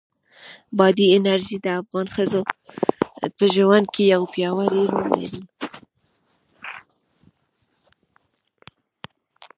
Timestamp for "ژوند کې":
3.55-4.03